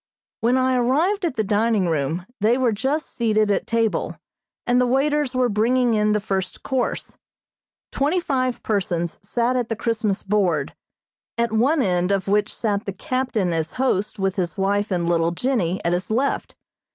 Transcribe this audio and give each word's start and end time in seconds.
When 0.39 0.57
I 0.57 0.73
arrived 0.77 1.25
at 1.25 1.35
the 1.35 1.43
dining 1.43 1.87
room 1.87 2.25
they 2.39 2.57
were 2.57 2.71
just 2.71 3.05
seated 3.05 3.51
at 3.51 3.67
table, 3.67 4.17
and 4.65 4.81
the 4.81 4.87
waiters 4.87 5.35
were 5.35 5.47
bringing 5.47 5.93
in 5.93 6.13
the 6.13 6.19
first 6.19 6.63
course. 6.63 7.19
Twenty 7.91 8.19
five 8.19 8.63
persons 8.63 9.19
sat 9.21 9.55
at 9.55 9.69
the 9.69 9.75
Christmas 9.75 10.23
board, 10.23 10.73
at 11.37 11.51
one 11.51 11.83
end 11.83 12.11
of 12.11 12.27
which 12.27 12.51
sat 12.51 12.85
the 12.85 12.93
captain 12.93 13.53
as 13.53 13.73
host 13.73 14.17
with 14.17 14.37
his 14.37 14.57
wife 14.57 14.89
and 14.89 15.07
little 15.07 15.29
Jennie 15.33 15.79
at 15.85 15.93
his 15.93 16.09
left. 16.09 16.55